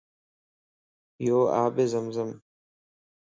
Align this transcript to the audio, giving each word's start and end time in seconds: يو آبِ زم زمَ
يو 1.25 1.39
آبِ 1.63 1.75
زم 1.91 2.05
زمَ 2.15 2.29